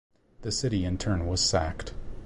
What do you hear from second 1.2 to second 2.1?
was sacked.